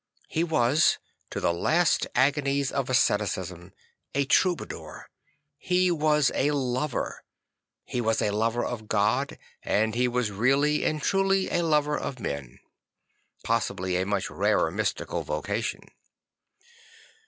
He 0.27 0.43
was, 0.43 0.97
to 1.29 1.39
the 1.39 1.53
last 1.53 2.07
agonies 2.15 2.71
of 2.71 2.89
asceticism, 2.89 3.71
a 4.15 4.25
Troubadour. 4.25 5.11
He 5.59 5.91
was 5.91 6.31
a 6.33 6.49
Lover. 6.49 7.23
He 7.85 8.01
was 8.01 8.19
a 8.19 8.31
lover 8.31 8.65
of 8.65 8.87
God 8.87 9.37
and 9.61 9.93
he 9.93 10.07
was 10.07 10.31
really 10.31 10.83
and 10.85 11.03
truly 11.03 11.51
a 11.51 11.61
lover 11.61 11.95
of 11.95 12.19
men; 12.19 12.57
possibly 13.43 13.95
a 13.95 14.07
much 14.07 14.27
rarer 14.31 14.71
mystical 14.71 15.21
vocation. 15.21 15.81